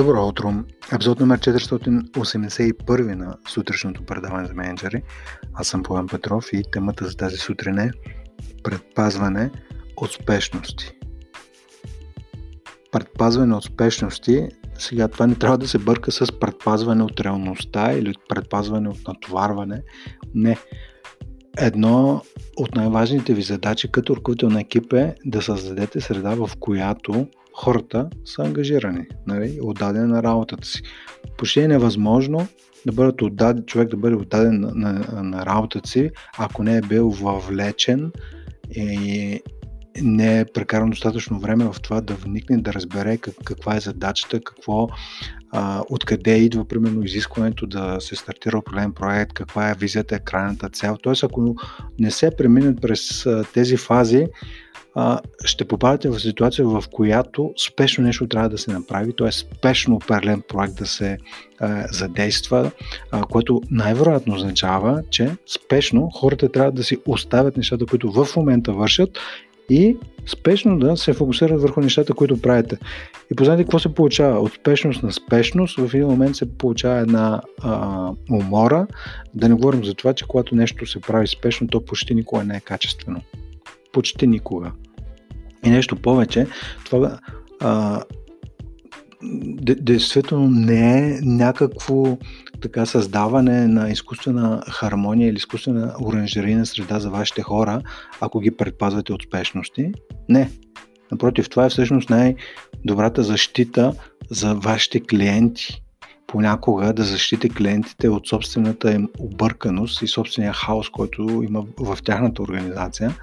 [0.00, 0.54] Добро утро!
[0.92, 5.02] Епизод номер 481 на сутрешното предаване за менеджери.
[5.54, 7.90] Аз съм Поян Петров и темата за тази сутрин е
[8.62, 9.50] предпазване
[9.96, 10.92] от спешности.
[12.92, 14.48] Предпазване от спешности,
[14.78, 19.82] сега това не трябва да се бърка с предпазване от реалността или предпазване от натоварване.
[20.34, 20.56] Не.
[21.58, 22.22] Едно
[22.56, 28.08] от най-важните ви задачи като ръководител на екип е да създадете среда, в която хората
[28.24, 30.82] са ангажирани, нали, отдадени на работата си.
[31.38, 32.46] Почти е невъзможно
[32.86, 36.80] да бъдат отдаден, човек да бъде отдаден на, на, на работата си, ако не е
[36.80, 38.12] бил въвлечен
[38.70, 39.40] и
[40.02, 44.40] не е прекарано достатъчно време в това да вникне, да разбере как, каква е задачата,
[44.40, 44.88] какво,
[45.52, 50.96] а, откъде идва, примерно, изискването да се стартира определен проект, каква е визията, крайната цел.
[51.02, 51.54] Тоест, ако
[51.98, 54.26] не се преминат през а, тези фази,
[55.44, 59.32] ще попадате в ситуация, в която спешно нещо трябва да се направи, т.е.
[59.32, 61.18] спешно определен проект да се
[61.92, 62.70] задейства,
[63.30, 69.18] което най-вероятно означава, че спешно хората трябва да си оставят нещата, които в момента вършат
[69.70, 69.96] и
[70.26, 72.78] спешно да се фокусират върху нещата, които правите.
[73.32, 74.40] И познайте какво се получава.
[74.40, 78.86] От спешност на спешност в един момент се получава една а, умора.
[79.34, 82.56] Да не говорим за това, че когато нещо се прави спешно, то почти никога не
[82.56, 83.20] е качествено.
[83.92, 84.72] Почти никога.
[85.64, 86.46] И нещо повече,
[86.84, 87.18] това
[87.60, 88.02] а,
[89.62, 92.18] действително не е някакво
[92.60, 97.82] така създаване на изкуствена хармония или изкуствена оранжерийна среда за вашите хора,
[98.20, 99.92] ако ги предпазвате от спешности.
[100.28, 100.50] Не.
[101.12, 103.92] Напротив, това е всъщност най-добрата защита
[104.30, 105.82] за вашите клиенти.
[106.26, 112.42] Понякога да защите клиентите от собствената им обърканост и собствения хаос, който има в тяхната
[112.42, 113.14] организация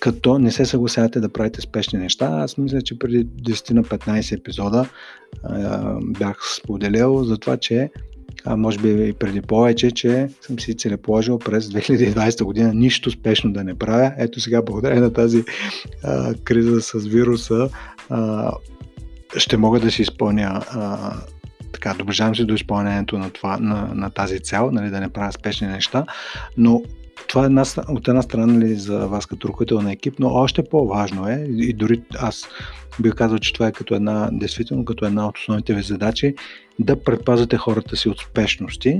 [0.00, 2.26] като не се съгласявате да правите спешни неща.
[2.32, 4.88] Аз мисля, че преди 10 на 15 епизода
[5.42, 7.90] а, бях споделил за това, че
[8.44, 13.52] а може би и преди повече, че съм си целеположил през 2020 година нищо спешно
[13.52, 14.12] да не правя.
[14.18, 15.44] Ето сега, благодаря на тази
[16.04, 17.68] а, криза с вируса,
[18.10, 18.52] а,
[19.36, 21.14] ще мога да си изпълня а,
[21.72, 25.32] така, доближавам се до изпълнението на, това, на, на тази цел, нали, да не правя
[25.32, 26.06] спешни неща,
[26.56, 26.82] но
[27.36, 31.28] това е от една страна нали, за вас като ръководител на екип, но още по-важно
[31.28, 32.48] е, и дори аз
[33.00, 36.34] бих казал, че това е като една, действително като една от основните ви задачи,
[36.78, 38.98] да предпазвате хората си от спешности,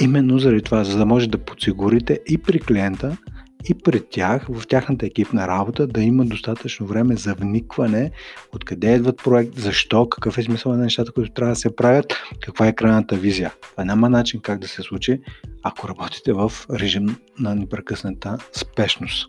[0.00, 3.16] именно заради това, за да може да подсигурите и при клиента,
[3.64, 8.10] и пред тях, в тяхната екипна работа, да има достатъчно време за вникване,
[8.52, 12.66] откъде идват проект, защо, какъв е смисъл на нещата, които трябва да се правят, каква
[12.66, 13.52] е крайната визия.
[13.70, 15.20] Това няма начин как да се случи,
[15.62, 19.28] ако работите в режим на непрекъсната спешност.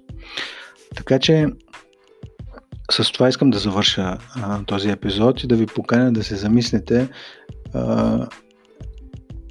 [0.95, 1.47] Така че
[2.91, 7.09] с това искам да завърша а, този епизод и да ви поканя да се замислите
[7.73, 8.27] а,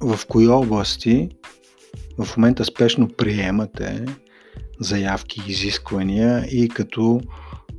[0.01, 1.29] в кои области
[2.17, 4.05] в момента спешно приемате
[4.79, 7.21] заявки, изисквания и като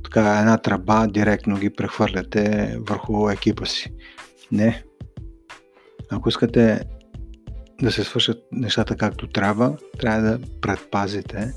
[0.03, 3.93] така една тръба директно ги прехвърляте върху екипа си.
[4.51, 4.83] Не.
[6.11, 6.81] Ако искате
[7.81, 11.53] да се свършат нещата както трябва, трябва да предпазите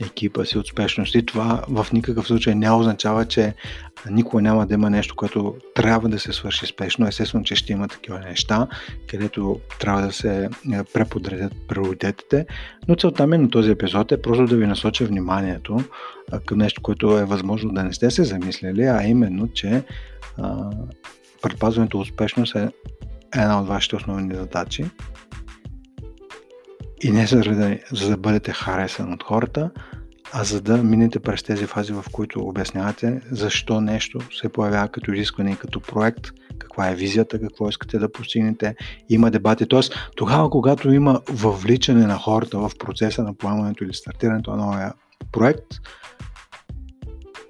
[0.00, 1.14] екипа си от спешност.
[1.14, 3.54] И това в никакъв случай не означава, че
[4.10, 7.06] никога няма да има нещо, което трябва да се свърши спешно.
[7.06, 8.66] Естествено, че ще има такива неща,
[9.06, 10.48] където трябва да се е,
[10.94, 12.46] преподредят приоритетите,
[12.88, 15.84] но целта ми на този епизод е просто да ви насоча вниманието
[16.46, 19.82] към нещо, което е възможно да не сте се замислили, а именно, че
[21.42, 22.68] предпазването успешност е
[23.34, 24.84] една от вашите основни задачи.
[27.02, 29.70] И не за да, за да бъдете харесан от хората,
[30.32, 35.12] а за да минете през тези фази, в които обяснявате защо нещо се появява като
[35.12, 38.74] изискване и като проект, каква е визията, какво искате да постигнете,
[39.08, 39.66] има дебати.
[39.66, 44.92] Тоест, тогава, когато има въвличане на хората в процеса на поемането или стартирането на новия
[45.32, 45.66] проект,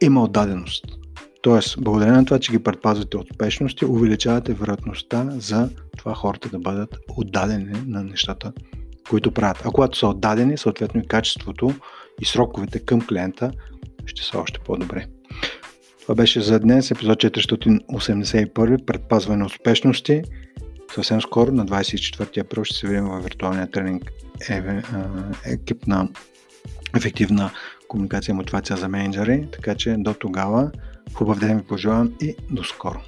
[0.00, 0.84] има отдаденост.
[1.42, 6.58] Тоест, благодарение на това, че ги предпазвате от спешности, увеличавате вероятността за това хората да
[6.58, 8.52] бъдат отдадени на нещата,
[9.10, 9.62] които правят.
[9.64, 11.74] А когато са отдадени, съответно и качеството
[12.20, 13.50] и сроковете към клиента
[14.06, 15.06] ще са още по-добре.
[16.02, 20.22] Това беше за днес, епизод 481, предпазване успешности.
[20.94, 24.12] Съвсем скоро, на 24 април, ще се видим във виртуалния тренинг
[25.46, 26.08] екип на
[26.96, 27.50] ефективна
[27.88, 29.48] комуникация и мотивация за менеджери.
[29.52, 30.70] Така че до тогава,
[31.14, 33.00] хубав ден ви пожелавам и до скоро!